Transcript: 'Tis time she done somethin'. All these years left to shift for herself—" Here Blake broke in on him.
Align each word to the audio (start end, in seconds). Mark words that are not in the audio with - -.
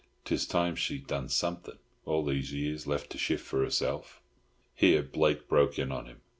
'Tis 0.25 0.47
time 0.47 0.75
she 0.75 0.97
done 0.97 1.29
somethin'. 1.29 1.77
All 2.05 2.25
these 2.25 2.51
years 2.51 2.87
left 2.87 3.11
to 3.11 3.19
shift 3.19 3.45
for 3.45 3.63
herself—" 3.63 4.19
Here 4.73 5.03
Blake 5.03 5.47
broke 5.47 5.77
in 5.77 5.91
on 5.91 6.07
him. 6.07 6.21